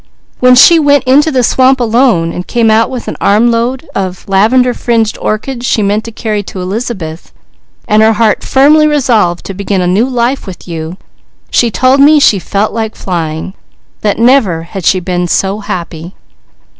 [0.39, 4.73] When she went into the swamp alone and came out with an armload of lavender
[4.73, 7.31] fringed orchids she meant to carry to Elizabeth,
[7.87, 10.97] and her heart firmly resolved to begin a new life with you,
[11.51, 13.53] she told me she felt like flying;
[14.01, 16.15] that never had she been so happy."